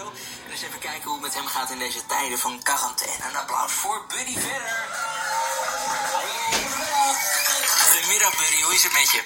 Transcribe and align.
studio. 0.00 0.12
En 0.44 0.50
eens 0.50 0.62
even 0.62 0.78
kijken 0.78 1.02
hoe 1.02 1.12
het 1.12 1.22
met 1.22 1.34
hem 1.34 1.46
gaat 1.46 1.70
in 1.70 1.78
deze 1.78 2.06
tijden 2.06 2.38
van 2.38 2.62
quarantaine. 2.62 3.24
Een 3.28 3.36
applaus 3.36 3.72
voor 3.72 4.04
Buddy 4.08 4.38
Verder. 4.38 4.88
Goedemiddag 7.90 8.36
Buddy, 8.36 8.62
hoe 8.62 8.74
is 8.74 8.82
het 8.82 8.92
met 8.92 9.10
je? 9.10 9.22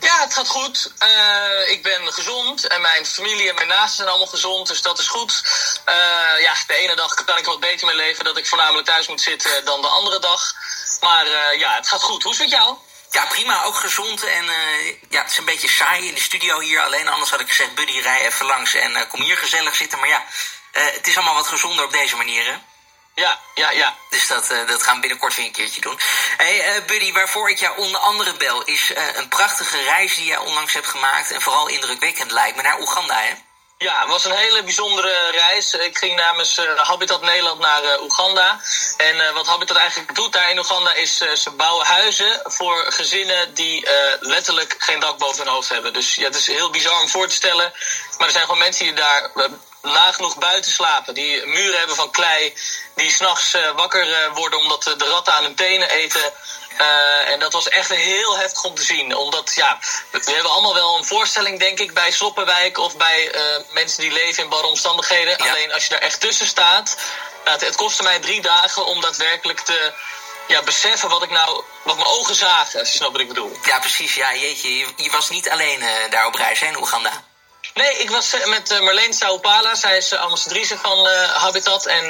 Ja, 0.00 0.20
het 0.20 0.34
gaat 0.34 0.48
goed. 0.48 0.92
Uh, 1.02 1.70
ik 1.70 1.82
ben 1.82 2.12
gezond 2.12 2.66
en 2.66 2.80
mijn 2.80 3.06
familie 3.06 3.48
en 3.48 3.54
mijn 3.54 3.68
naasten 3.68 3.96
zijn 3.96 4.08
allemaal 4.08 4.26
gezond, 4.26 4.68
dus 4.68 4.82
dat 4.82 4.98
is 4.98 5.06
goed. 5.06 5.42
Uh, 5.88 6.40
ja, 6.40 6.54
de 6.66 6.74
ene 6.74 6.96
dag 6.96 7.14
kan 7.14 7.38
ik 7.38 7.44
wat 7.44 7.60
beter 7.60 7.86
mee 7.86 7.96
leven 7.96 8.24
dat 8.24 8.36
ik 8.36 8.46
voornamelijk 8.46 8.86
thuis 8.86 9.08
moet 9.08 9.20
zitten 9.20 9.64
dan 9.64 9.82
de 9.82 9.88
andere 9.88 10.18
dag. 10.18 10.54
Maar 11.00 11.26
uh, 11.26 11.58
ja, 11.58 11.74
het 11.74 11.88
gaat 11.88 12.02
goed. 12.02 12.22
Hoe 12.22 12.32
is 12.32 12.38
het 12.38 12.50
met 12.50 12.58
jou? 12.58 12.76
Ja, 13.10 13.26
prima. 13.26 13.62
Ook 13.62 13.76
gezond. 13.76 14.24
En 14.24 14.44
ja, 15.08 15.22
het 15.22 15.30
is 15.30 15.38
een 15.38 15.44
beetje 15.44 15.68
saai 15.68 16.08
in 16.08 16.14
de 16.14 16.20
studio 16.20 16.60
hier. 16.60 16.80
Alleen 16.80 17.08
anders 17.08 17.30
had 17.30 17.40
ik 17.40 17.48
gezegd, 17.48 17.74
Buddy, 17.74 17.98
rij 17.98 18.26
even 18.26 18.46
langs 18.46 18.74
en 18.74 19.08
kom 19.08 19.22
hier 19.22 19.36
gezellig 19.36 19.76
zitten. 19.76 19.98
Maar 19.98 20.08
ja, 20.08 20.24
het 20.72 21.06
is 21.06 21.16
allemaal 21.16 21.34
wat 21.34 21.46
gezonder 21.46 21.84
op 21.84 21.92
deze 21.92 22.16
manier, 22.16 22.44
hè? 22.44 22.56
Ja, 23.14 23.40
ja, 23.54 23.70
ja. 23.70 23.96
Dus 24.10 24.26
dat, 24.26 24.54
dat 24.66 24.82
gaan 24.82 24.94
we 24.94 25.00
binnenkort 25.00 25.34
weer 25.34 25.46
een 25.46 25.52
keertje 25.52 25.80
doen. 25.80 26.00
hey, 26.36 26.84
Buddy, 26.84 27.12
waarvoor 27.12 27.50
ik 27.50 27.58
jou 27.58 27.78
onder 27.78 28.00
andere 28.00 28.34
bel... 28.34 28.64
is 28.64 28.92
een 29.14 29.28
prachtige 29.28 29.82
reis 29.82 30.14
die 30.14 30.24
jij 30.24 30.38
onlangs 30.38 30.74
hebt 30.74 30.86
gemaakt... 30.86 31.30
en 31.30 31.42
vooral 31.42 31.68
indrukwekkend 31.68 32.30
lijkt 32.30 32.56
me, 32.56 32.62
naar 32.62 32.80
Oeganda, 32.80 33.20
hè? 33.20 33.34
Ja, 33.80 34.00
het 34.00 34.08
was 34.08 34.24
een 34.24 34.36
hele 34.36 34.62
bijzondere 34.62 35.30
reis. 35.30 35.74
Ik 35.74 35.98
ging 35.98 36.16
namens 36.16 36.60
Habitat 36.76 37.22
Nederland 37.22 37.60
naar 37.60 38.00
Oeganda. 38.00 38.60
En 38.96 39.34
wat 39.34 39.46
Habitat 39.46 39.76
eigenlijk 39.76 40.14
doet 40.14 40.32
daar 40.32 40.50
in 40.50 40.58
Oeganda 40.58 40.94
is... 40.94 41.16
ze 41.16 41.50
bouwen 41.50 41.86
huizen 41.86 42.40
voor 42.44 42.84
gezinnen 42.92 43.54
die 43.54 43.88
letterlijk 44.20 44.76
geen 44.78 45.00
dak 45.00 45.18
boven 45.18 45.44
hun 45.44 45.52
hoofd 45.52 45.68
hebben. 45.68 45.92
Dus 45.92 46.14
ja, 46.14 46.24
het 46.24 46.36
is 46.36 46.46
heel 46.46 46.70
bizar 46.70 47.00
om 47.00 47.08
voor 47.08 47.28
te 47.28 47.34
stellen. 47.34 47.72
Maar 48.18 48.26
er 48.26 48.32
zijn 48.32 48.44
gewoon 48.44 48.58
mensen 48.58 48.84
die 48.84 48.94
daar 48.94 49.30
laag 49.82 50.14
genoeg 50.14 50.38
buiten 50.38 50.72
slapen. 50.72 51.14
Die 51.14 51.46
muren 51.46 51.78
hebben 51.78 51.96
van 51.96 52.10
klei. 52.10 52.54
Die 52.94 53.10
s'nachts 53.10 53.54
uh, 53.54 53.70
wakker 53.70 54.08
uh, 54.08 54.34
worden 54.34 54.58
omdat 54.58 54.82
de 54.82 55.04
ratten 55.04 55.34
aan 55.34 55.42
hun 55.42 55.54
tenen 55.54 55.90
eten. 55.90 56.32
Uh, 56.80 57.28
en 57.28 57.38
dat 57.38 57.52
was 57.52 57.68
echt 57.68 57.88
heel 57.88 58.38
heftig 58.38 58.64
om 58.64 58.74
te 58.74 58.82
zien. 58.82 59.16
Omdat, 59.16 59.54
ja, 59.54 59.78
we 60.10 60.32
hebben 60.32 60.50
allemaal 60.50 60.74
wel 60.74 60.96
een 60.96 61.04
voorstelling, 61.04 61.58
denk 61.58 61.78
ik, 61.78 61.94
bij 61.94 62.10
Sloppenwijk 62.10 62.78
of 62.78 62.96
bij 62.96 63.32
mensen 63.70 64.00
die 64.00 64.12
leven 64.12 64.42
in 64.42 64.48
barre 64.48 64.66
omstandigheden. 64.66 65.44
Ja. 65.44 65.50
Alleen 65.50 65.72
als 65.72 65.82
je 65.82 65.88
daar 65.88 65.98
echt 65.98 66.20
tussen 66.20 66.46
staat. 66.46 66.96
Het, 67.44 67.60
het 67.60 67.76
kostte 67.76 68.02
mij 68.02 68.18
drie 68.18 68.40
dagen 68.40 68.86
om 68.86 69.00
daadwerkelijk 69.00 69.60
te 69.60 69.92
ja, 70.48 70.62
beseffen 70.62 71.08
wat 71.08 71.22
ik 71.22 71.30
nou, 71.30 71.62
wat 71.82 71.96
mijn 71.96 72.08
ogen 72.08 72.34
zagen, 72.34 72.80
als 72.80 72.90
je 72.90 72.96
snapt 72.96 73.12
wat 73.12 73.20
ik 73.20 73.28
bedoel. 73.28 73.58
Ja, 73.62 73.78
precies. 73.78 74.14
Ja, 74.14 74.34
jeetje, 74.34 74.78
je, 74.78 74.86
je 74.96 75.10
was 75.10 75.30
niet 75.30 75.50
alleen 75.50 75.84
daar 76.10 76.26
op 76.26 76.34
reis, 76.34 76.60
hè, 76.60 76.66
in 76.66 76.76
Oeganda. 76.76 77.27
Nee, 77.78 77.98
ik 77.98 78.10
was 78.10 78.32
eh, 78.32 78.46
met 78.46 78.70
uh, 78.70 78.80
Marleen 78.80 79.12
Saupala. 79.12 79.74
Zij 79.74 79.96
is 79.96 80.12
uh, 80.12 80.20
ambassadrice 80.20 80.78
van 80.78 81.06
uh, 81.06 81.30
Habitat. 81.30 81.86
En 81.86 82.04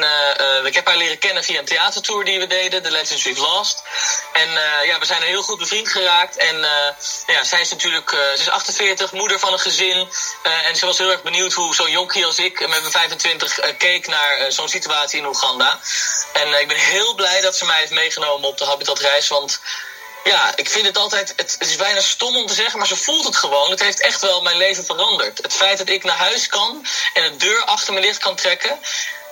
ik 0.64 0.74
heb 0.74 0.86
haar 0.86 0.96
leren 0.96 1.18
kennen 1.18 1.44
via 1.44 1.58
een 1.58 1.64
theatertour 1.64 2.24
die 2.24 2.38
we 2.38 2.46
deden, 2.46 2.82
The 2.82 2.90
Legends 2.90 3.24
We've 3.24 3.40
Lost. 3.40 3.82
En 4.32 4.50
ja, 4.84 4.98
we 4.98 5.06
zijn 5.06 5.22
heel 5.22 5.42
goed 5.42 5.58
bevriend 5.58 5.88
geraakt. 5.88 6.36
En 6.36 6.56
ja, 7.26 7.44
zij 7.44 7.60
is 7.60 7.70
natuurlijk, 7.70 8.10
ze 8.10 8.40
is 8.40 8.48
48, 8.48 9.12
moeder 9.12 9.38
van 9.38 9.52
een 9.52 9.58
gezin. 9.58 10.08
en 10.42 10.76
ze 10.76 10.86
was 10.86 10.98
heel 10.98 11.10
erg 11.10 11.22
benieuwd 11.22 11.52
hoe 11.52 11.74
zo'n 11.74 11.90
jonkie 11.90 12.26
als 12.26 12.38
ik 12.38 12.60
met 12.60 12.80
mijn 12.80 12.90
25 12.90 13.76
keek 13.78 14.06
naar 14.06 14.52
zo'n 14.52 14.68
situatie 14.68 15.18
in 15.18 15.26
Oeganda. 15.26 15.80
En 16.32 16.60
ik 16.60 16.68
ben 16.68 16.76
heel 16.76 17.14
blij 17.14 17.40
dat 17.40 17.56
ze 17.56 17.64
mij 17.64 17.78
heeft 17.78 17.92
meegenomen 17.92 18.48
op 18.48 18.58
de 18.58 18.64
Habitat-reis. 18.64 19.28
Want 19.28 19.60
ja, 20.24 20.56
ik 20.56 20.68
vind 20.68 20.86
het 20.86 20.96
altijd. 20.96 21.32
Het, 21.36 21.56
is 21.58 21.76
bijna 21.76 22.00
stom 22.00 22.36
om 22.36 22.46
te 22.46 22.54
zeggen, 22.54 22.78
maar 22.78 22.88
ze 22.88 22.96
voelt 22.96 23.24
het 23.24 23.36
gewoon. 23.36 23.70
Het 23.70 23.80
heeft 23.80 24.00
echt 24.00 24.20
wel 24.20 24.42
mijn 24.42 24.56
leven 24.56 24.84
veranderd. 24.84 25.38
Het 25.38 25.54
feit 25.54 25.78
dat 25.78 25.88
ik 25.88 26.04
naar 26.04 26.16
huis 26.16 26.46
kan 26.46 26.86
en 27.12 27.22
de 27.22 27.36
deur 27.36 27.64
achter 27.64 27.94
me 27.94 28.00
licht 28.00 28.18
kan 28.18 28.36
trekken. 28.36 28.78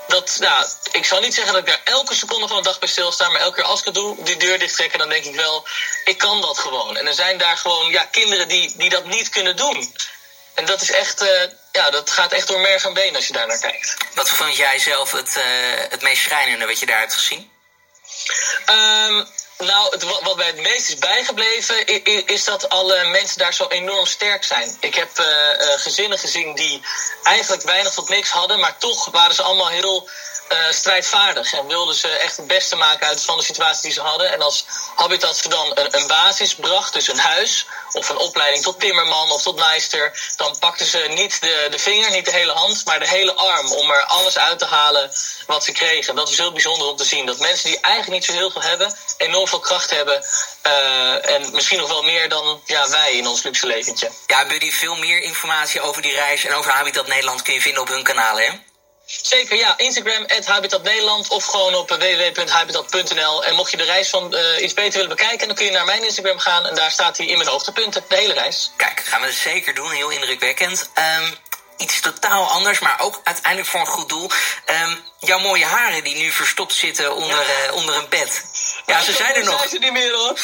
Dat, 0.09 0.37
nou, 0.41 0.67
ik 0.93 1.05
zal 1.05 1.21
niet 1.21 1.35
zeggen 1.35 1.53
dat 1.53 1.63
ik 1.63 1.69
daar 1.69 1.95
elke 1.95 2.15
seconde 2.15 2.49
van 2.49 2.57
de 2.57 2.63
dag 2.63 2.79
bij 2.79 2.89
stilsta, 2.89 3.29
maar 3.29 3.41
elke 3.41 3.55
keer 3.55 3.65
als 3.65 3.79
ik 3.79 3.85
het 3.85 3.95
doe, 3.95 4.25
die 4.25 4.37
deur 4.37 4.59
dicht 4.59 4.75
trekken, 4.75 4.99
dan 4.99 5.09
denk 5.09 5.25
ik 5.25 5.35
wel, 5.35 5.67
ik 6.05 6.19
kan 6.19 6.41
dat 6.41 6.59
gewoon. 6.59 6.97
En 6.97 7.07
er 7.07 7.15
zijn 7.15 7.39
daar 7.39 7.57
gewoon 7.57 7.91
ja, 7.91 8.05
kinderen 8.11 8.49
die, 8.49 8.73
die 8.77 8.91
dat 8.91 9.05
niet 9.05 9.29
kunnen 9.29 9.57
doen. 9.57 9.95
En 10.55 10.65
dat 10.65 10.81
is 10.81 10.91
echt, 10.91 11.23
uh, 11.23 11.43
ja, 11.73 11.91
dat 11.91 12.11
gaat 12.11 12.33
echt 12.33 12.47
door 12.47 12.61
merg 12.61 12.85
en 12.85 12.95
been 12.95 13.17
als 13.17 13.27
je 13.27 13.33
daar 13.33 13.47
naar 13.47 13.59
kijkt. 13.59 13.97
Wat 14.15 14.29
vond 14.29 14.57
jij 14.57 14.79
zelf 14.79 15.13
het, 15.13 15.37
uh, 15.37 15.45
het 15.91 16.03
meest 16.03 16.23
schrijnende 16.23 16.67
wat 16.67 16.79
je 16.79 16.87
daar 16.87 16.99
hebt 16.99 17.15
gezien? 17.15 17.51
Um, 18.71 19.29
nou, 19.59 19.97
wat 20.23 20.37
mij 20.37 20.47
het 20.47 20.61
meest 20.61 20.89
is 20.89 20.97
bijgebleven, 20.97 22.05
is, 22.27 22.45
dat 22.45 22.69
alle 22.69 23.05
mensen 23.05 23.39
daar 23.39 23.55
zo 23.55 23.67
enorm 23.69 24.07
sterk 24.07 24.45
zijn. 24.45 24.77
Ik 24.81 24.95
heb 24.95 25.19
uh, 25.19 25.27
uh, 25.27 25.67
gezinnen 25.77 26.19
gezien 26.19 26.55
die 26.55 26.83
eigenlijk 27.23 27.63
weinig 27.63 27.93
tot 27.93 28.09
niks 28.09 28.31
hadden, 28.31 28.61
maar 28.61 28.79
toch 28.79 29.11
waren 29.11 29.35
ze 29.35 29.43
allemaal 29.43 29.69
heel 29.69 30.09
uh, 30.53 30.59
strijdvaardig 30.71 31.53
en 31.53 31.67
wilden 31.67 31.95
ze 31.95 32.09
echt 32.09 32.37
het 32.37 32.47
beste 32.47 32.77
maken 32.77 33.07
uit 33.07 33.25
van 33.25 33.39
de 33.39 33.45
situatie 33.45 33.83
die 33.83 33.93
ze 33.93 34.01
hadden. 34.01 34.33
En 34.33 34.43
als 34.43 34.65
Habitat 34.95 35.37
ze 35.37 35.49
dan 35.49 35.71
een, 35.75 35.97
een 35.97 36.07
basis 36.07 36.55
bracht, 36.55 36.93
dus 36.93 37.09
een 37.09 37.19
huis 37.19 37.67
of 37.93 38.09
een 38.09 38.17
opleiding 38.17 38.63
tot 38.65 38.81
timmerman 38.81 39.31
of 39.31 39.43
tot 39.43 39.57
naaister, 39.57 40.33
dan 40.37 40.59
pakten 40.59 40.87
ze 40.87 40.99
niet 40.99 41.41
de, 41.41 41.67
de 41.71 41.79
vinger, 41.79 42.11
niet 42.11 42.25
de 42.25 42.33
hele 42.33 42.53
hand, 42.53 42.85
maar 42.85 42.99
de 42.99 43.09
hele 43.09 43.35
arm 43.35 43.73
om 43.73 43.91
er 43.91 44.05
alles 44.05 44.39
uit 44.39 44.59
te 44.59 44.65
halen 44.65 45.11
wat 45.47 45.65
ze 45.65 45.73
kregen. 45.73 46.15
Dat 46.15 46.29
is 46.29 46.39
heel 46.39 46.53
bijzonder 46.53 46.89
om 46.89 46.97
te 46.97 47.05
zien. 47.05 47.27
Dat 47.27 47.39
mensen 47.39 47.71
die 47.71 47.81
eigenlijk 47.81 48.15
niet 48.15 48.25
zo 48.25 48.33
heel 48.33 48.51
veel 48.51 48.63
hebben, 48.63 48.95
enorm 49.17 49.49
veel 49.49 49.61
kracht 49.61 49.91
hebben. 49.91 50.25
Uh, 50.67 51.31
en 51.31 51.53
misschien 51.53 51.79
nog 51.79 51.89
wel 51.89 52.03
meer 52.03 52.29
dan 52.29 52.61
ja, 52.65 52.89
wij 52.89 53.13
in 53.13 53.27
ons 53.27 53.43
luxe 53.43 53.67
leventje. 53.67 54.11
Ja, 54.27 54.47
Buddy, 54.47 54.71
veel 54.71 54.97
meer 54.97 55.23
informatie 55.23 55.81
over 55.81 56.03
die 56.03 56.15
reis 56.15 56.45
en 56.45 56.55
over 56.55 56.71
Habitat 56.71 57.07
Nederland 57.07 57.43
kun 57.43 57.55
je 57.55 57.61
vinden 57.61 57.83
op 57.83 57.89
hun 57.89 58.03
kanalen, 58.03 58.45
hè? 58.45 58.76
Zeker, 59.07 59.57
ja. 59.57 59.75
Instagram, 59.77 60.27
Habitat 60.45 60.83
Nederland 60.83 61.29
of 61.29 61.45
gewoon 61.45 61.75
op 61.75 61.91
www.habitat.nl. 61.91 63.45
En 63.45 63.55
mocht 63.55 63.71
je 63.71 63.77
de 63.77 63.85
reis 63.85 64.09
van 64.09 64.35
uh, 64.35 64.63
iets 64.63 64.75
beter 64.75 64.93
willen 64.93 65.17
bekijken, 65.17 65.47
dan 65.47 65.57
kun 65.57 65.65
je 65.65 65.71
naar 65.71 65.85
mijn 65.85 66.05
Instagram 66.05 66.39
gaan. 66.39 66.67
En 66.67 66.75
daar 66.75 66.91
staat 66.91 67.17
hij 67.17 67.27
in 67.27 67.37
mijn 67.37 67.51
hoogtepunten, 67.51 68.05
de 68.09 68.17
hele 68.17 68.33
reis. 68.33 68.73
Kijk, 68.77 69.01
gaan 69.05 69.21
we 69.21 69.33
zeker 69.33 69.75
doen. 69.75 69.91
Heel 69.91 70.11
indrukwekkend. 70.11 70.91
Um, 71.21 71.35
iets 71.77 72.01
totaal 72.01 72.45
anders, 72.45 72.79
maar 72.79 73.01
ook 73.01 73.21
uiteindelijk 73.25 73.71
voor 73.71 73.81
een 73.81 73.87
goed 73.87 74.09
doel. 74.09 74.31
Um, 74.83 75.05
jouw 75.19 75.39
mooie 75.39 75.65
haren 75.65 76.05
die 76.05 76.17
nu 76.17 76.31
verstopt 76.31 76.75
zitten 76.75 77.15
onder, 77.15 77.41
ja. 77.41 77.69
uh, 77.69 77.75
onder 77.75 77.97
een 77.97 78.09
bed. 78.09 78.45
Ja, 78.87 79.01
ze 79.01 79.13
zijn 79.23 79.35
er 79.35 79.45
nog. 79.45 79.59
Zijn 79.59 79.71
ze 79.71 79.79
niet 79.79 79.93
meer 79.93 80.13
hoor. 80.13 80.39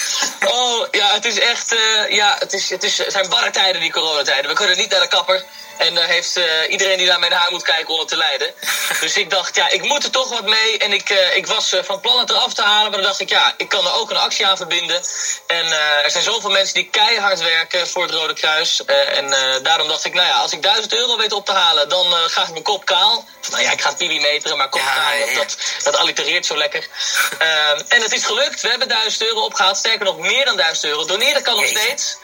Oh, 0.46 0.86
ja, 0.90 1.12
het 1.12 1.24
is 1.24 1.38
echt. 1.38 1.72
Uh, 1.72 2.10
ja, 2.10 2.36
het, 2.38 2.52
is, 2.52 2.70
het, 2.70 2.82
is, 2.82 2.98
het 2.98 3.12
zijn 3.12 3.28
barre 3.28 3.50
tijden, 3.50 3.80
die 3.80 3.92
coronatijden. 3.92 4.50
We 4.50 4.56
kunnen 4.56 4.76
niet 4.76 4.90
naar 4.90 5.00
de 5.00 5.08
kapper. 5.08 5.44
En 5.76 5.94
daar 5.94 6.08
heeft 6.08 6.36
uh, 6.36 6.44
iedereen 6.68 6.98
die 6.98 7.06
naar 7.06 7.18
mijn 7.18 7.32
haar 7.32 7.50
moet 7.50 7.62
kijken 7.62 7.88
onder 7.88 8.06
te 8.06 8.16
lijden. 8.16 8.54
Dus 9.00 9.16
ik 9.16 9.30
dacht, 9.30 9.56
ja, 9.56 9.68
ik 9.68 9.82
moet 9.82 10.04
er 10.04 10.10
toch 10.10 10.28
wat 10.28 10.44
mee. 10.44 10.78
En 10.78 10.92
ik, 10.92 11.10
uh, 11.10 11.36
ik 11.36 11.46
was 11.46 11.74
van 11.82 12.00
plan 12.00 12.18
het 12.18 12.30
eraf 12.30 12.54
te 12.54 12.62
halen. 12.62 12.90
Maar 12.90 13.00
dan 13.00 13.08
dacht 13.08 13.20
ik, 13.20 13.28
ja, 13.28 13.54
ik 13.56 13.68
kan 13.68 13.86
er 13.86 13.94
ook 13.94 14.10
een 14.10 14.16
actie 14.16 14.46
aan 14.46 14.56
verbinden. 14.56 15.02
En 15.46 15.72
er 16.02 16.10
zijn 16.10 16.22
zoveel 16.22 16.50
mensen 16.50 16.74
die 16.74 16.88
keihard 16.90 17.40
werken 17.40 17.88
voor 17.88 18.02
het 18.02 18.10
Rode 18.10 18.34
Kruis. 18.34 18.84
en 18.84 19.34
daarom 19.62 19.88
dacht 19.88 20.04
ik, 20.04 20.14
nou 20.14 20.26
ja, 20.26 20.38
als 20.38 20.52
ik 20.52 20.62
1000 20.62 20.94
euro 20.94 21.16
weet 21.16 21.32
op 21.32 21.46
te 21.46 21.52
halen, 21.52 21.88
dan 21.88 22.12
ga 22.12 22.42
ik 22.42 22.50
mijn 22.50 22.62
kop 22.62 22.84
kaal. 22.84 23.24
Nou 23.50 23.62
ja, 23.62 23.70
ik 23.70 23.80
ga 23.80 23.88
het 23.88 23.98
pibi 23.98 24.20
meteren, 24.20 24.56
maar 24.56 24.68
kop 24.68 24.80
ja, 24.80 24.94
kaal, 24.94 25.16
ja, 25.16 25.24
ja. 25.24 25.34
Dat, 25.34 25.56
dat 25.82 25.96
allitereert 25.96 26.46
zo 26.46 26.56
lekker. 26.56 26.86
Ehm, 27.38 27.80
en 27.88 28.02
het 28.02 28.12
is 28.12 28.24
gelukt. 28.24 28.60
We 28.60 28.68
hebben 28.68 28.88
1000 28.88 29.22
euro 29.22 29.40
opgehaald. 29.40 29.76
Sterker 29.76 30.04
nog, 30.04 30.18
meer 30.18 30.44
dan 30.44 30.56
1000 30.56 30.84
euro. 30.84 31.04
Doneren 31.04 31.42
kan 31.42 31.56
nog 31.56 31.66
steeds 31.66 32.16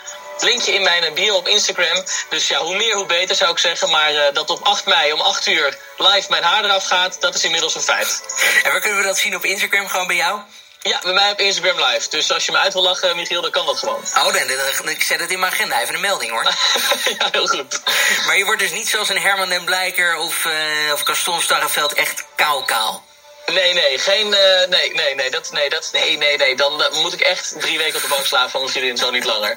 linkje 0.43 0.72
in 0.72 0.82
mijn 0.82 1.15
bio 1.15 1.37
op 1.37 1.49
Instagram. 1.49 2.04
Dus 2.28 2.49
ja, 2.49 2.59
hoe 2.59 2.76
meer, 2.76 2.94
hoe 2.94 3.06
beter 3.06 3.37
zou 3.37 3.50
ik 3.50 3.59
zeggen. 3.59 3.91
Maar 3.91 4.12
uh, 4.12 4.22
dat 4.32 4.50
op 4.50 4.62
8 4.62 4.87
mei 4.87 5.12
om 5.12 5.21
8 5.21 5.47
uur 5.47 5.78
live 5.97 6.26
mijn 6.31 6.43
haar 6.43 6.65
eraf 6.65 6.84
gaat, 6.84 7.21
dat 7.21 7.34
is 7.34 7.44
inmiddels 7.44 7.75
een 7.75 7.81
feit. 7.81 8.22
En 8.62 8.71
waar 8.71 8.81
kunnen 8.81 8.99
we 8.99 9.04
dat 9.04 9.19
zien 9.19 9.37
op 9.37 9.44
Instagram? 9.44 9.88
Gewoon 9.88 10.06
bij 10.06 10.16
jou? 10.16 10.41
Ja, 10.81 10.99
bij 11.03 11.12
mij 11.12 11.31
op 11.31 11.41
Instagram 11.41 11.76
live. 11.84 12.09
Dus 12.09 12.32
als 12.32 12.47
je 12.47 12.53
me 12.53 12.59
uit 12.59 12.72
wil 12.72 12.82
lachen, 12.82 13.16
Michiel, 13.16 13.43
dan 13.43 13.50
kan 13.50 13.66
dat 13.66 13.78
gewoon. 13.78 14.03
Oh, 14.15 14.32
dan, 14.32 14.47
dan, 14.76 14.88
ik 14.88 15.03
zet 15.03 15.21
het 15.21 15.31
in 15.31 15.38
mijn 15.38 15.53
agenda. 15.53 15.81
Even 15.81 15.94
een 15.94 16.00
melding 16.00 16.31
hoor. 16.31 16.43
ja, 17.19 17.28
heel 17.31 17.47
goed. 17.47 17.81
Maar 18.26 18.38
je 18.38 18.44
wordt 18.44 18.60
dus 18.60 18.70
niet 18.70 18.88
zoals 18.88 19.09
een 19.09 19.20
Herman 19.20 19.49
den 19.49 19.65
Blijker 19.65 20.16
of, 20.16 20.44
uh, 20.44 20.93
of 20.93 21.00
Gaston 21.00 21.41
Starreveld 21.41 21.93
echt 21.93 22.25
kaal 22.34 22.62
kaal. 22.62 23.07
Nee, 23.53 23.73
nee, 23.73 23.99
geen. 23.99 24.27
Uh, 24.27 24.67
nee, 24.69 24.95
nee, 24.95 25.15
nee, 25.15 25.31
dat, 25.31 25.50
nee, 25.53 25.69
dat, 25.69 25.89
nee, 25.93 26.17
nee, 26.17 26.37
nee. 26.37 26.56
Dan 26.56 26.81
uh, 26.81 27.03
moet 27.03 27.12
ik 27.12 27.21
echt 27.21 27.61
drie 27.61 27.79
weken 27.79 27.97
op 27.97 28.03
de 28.03 28.09
bank 28.09 28.27
slapen 28.27 28.50
van 28.50 28.61
mijn 28.61 28.73
vriendin, 28.73 28.97
zo 28.97 29.11
niet 29.11 29.25
langer. 29.25 29.56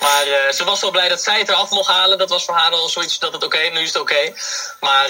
Maar 0.00 0.26
uh, 0.26 0.50
ze 0.52 0.64
was 0.64 0.80
wel 0.80 0.90
blij 0.90 1.08
dat 1.08 1.22
zij 1.22 1.38
het 1.38 1.48
eraf 1.48 1.70
mocht 1.70 1.88
halen. 1.88 2.18
Dat 2.18 2.28
was 2.28 2.44
voor 2.44 2.54
haar 2.54 2.70
al 2.70 2.88
zoiets 2.88 3.18
dat 3.18 3.32
het 3.32 3.44
oké, 3.44 3.58
nu 3.58 3.80
is 3.80 3.92
het 3.92 4.02
oké. 4.02 4.32
Maar 4.80 5.08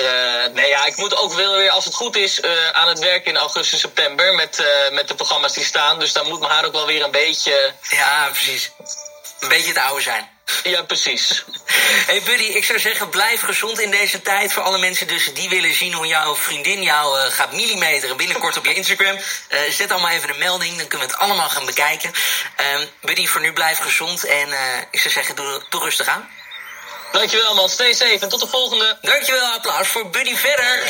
nee, 0.53 0.69
ja, 0.69 0.87
ik 0.87 0.97
moet 0.97 1.17
ook 1.17 1.33
wel 1.33 1.57
weer, 1.57 1.71
als 1.71 1.85
het 1.85 1.95
goed 1.95 2.17
is, 2.17 2.43
aan 2.73 2.89
het 2.89 2.99
werk 2.99 3.27
in 3.27 3.37
augustus, 3.37 3.81
september. 3.81 4.35
Met, 4.35 4.65
met 4.93 5.09
de 5.09 5.15
programma's 5.15 5.53
die 5.53 5.65
staan. 5.65 5.99
Dus 5.99 6.13
dan 6.13 6.29
moet 6.29 6.41
mijn 6.41 6.53
haar 6.53 6.65
ook 6.65 6.73
wel 6.73 6.87
weer 6.87 7.03
een 7.03 7.11
beetje. 7.11 7.73
Ja, 7.89 8.29
precies. 8.33 8.71
Een 9.41 9.49
beetje 9.49 9.69
het 9.69 9.79
oude 9.79 10.03
zijn. 10.03 10.40
Ja, 10.63 10.83
precies. 10.83 11.45
Hey 12.07 12.23
Buddy, 12.23 12.45
ik 12.45 12.65
zou 12.65 12.79
zeggen, 12.79 13.09
blijf 13.09 13.41
gezond 13.41 13.81
in 13.81 13.91
deze 13.91 14.23
tijd. 14.23 14.53
Voor 14.53 14.63
alle 14.63 14.79
mensen 14.79 15.07
dus 15.07 15.35
die 15.35 15.49
willen 15.49 15.75
zien 15.75 15.93
hoe 15.93 16.07
jouw 16.07 16.37
vriendin 16.37 16.83
jou 16.83 17.19
uh, 17.19 17.25
gaat 17.33 17.53
millimeteren 17.53 18.17
binnenkort 18.17 18.57
op 18.57 18.65
je 18.67 18.75
Instagram. 18.75 19.17
Uh, 19.17 19.61
zet 19.71 19.91
allemaal 19.91 20.11
even 20.11 20.31
een 20.31 20.39
melding, 20.39 20.77
dan 20.77 20.87
kunnen 20.87 21.07
we 21.07 21.13
het 21.13 21.23
allemaal 21.23 21.49
gaan 21.49 21.67
bekijken. 21.67 22.13
Um, 22.77 22.89
Buddy, 23.01 23.27
voor 23.27 23.41
nu 23.41 23.53
blijf 23.53 23.79
gezond 23.79 24.25
en 24.25 24.49
uh, 24.49 24.57
ik 24.91 25.01
zou 25.01 25.15
zeggen, 25.15 25.37
doe, 25.37 25.63
doe 25.69 25.83
rustig 25.83 26.07
aan. 26.07 26.29
Dankjewel 27.13 27.55
man, 27.55 27.69
stay 27.69 27.93
safe 27.93 28.19
en 28.21 28.29
tot 28.29 28.41
de 28.41 28.47
volgende. 28.47 28.99
Dankjewel, 29.01 29.47
applaus 29.47 29.89
voor 29.89 30.11
Buddy 30.11 30.37
verder. 30.37 30.83